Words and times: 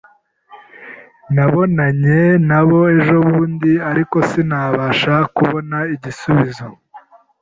Nabonanye 1.35 2.19
nabo 2.47 2.79
ejobundi, 2.97 3.71
ariko 3.89 4.17
sinabasha 4.29 5.15
kubona 5.35 5.77
igisubizo. 5.95 6.67